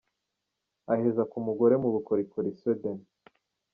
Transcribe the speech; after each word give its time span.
Aheza 0.93 1.23
ku 1.31 1.37
mugore 1.45 1.75
mu 1.83 1.89
bukorikori: 1.95 2.49
Sweden. 2.59 2.97